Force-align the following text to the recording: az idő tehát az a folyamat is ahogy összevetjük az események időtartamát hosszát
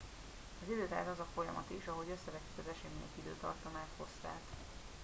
az 0.63 0.71
idő 0.71 0.87
tehát 0.87 1.07
az 1.11 1.19
a 1.19 1.27
folyamat 1.33 1.65
is 1.79 1.85
ahogy 1.85 2.07
összevetjük 2.09 2.57
az 2.59 2.67
események 2.71 3.09
időtartamát 3.19 3.87
hosszát 3.97 4.41